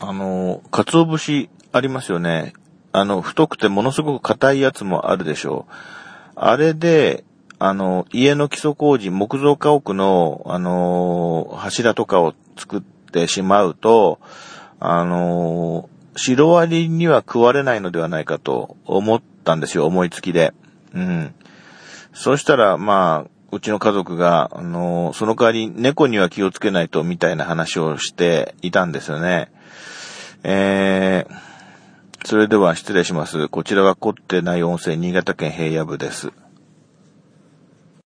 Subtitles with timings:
[0.00, 2.52] あの、鰹節ありますよね。
[2.92, 5.72] あの、太くてものすごく硬いやつもあるでしょう。
[6.36, 7.24] あれで、
[7.58, 14.18] あの、家の基礎工事、木造家屋の、あの、柱とかを作ってしまうと、
[14.80, 20.52] あの、シロアリには食われないのではないかと思ったんですよ、思いつきで。
[20.92, 21.34] うん。
[22.12, 29.50] そしたら、まあ、うちの家族が、あの、その代わり猫には気をつけないと、みたいな話をしていたんですよね。
[30.42, 33.48] えー、それでは失礼します。
[33.48, 36.32] こちらは凝ってない温泉、新潟県平野部です。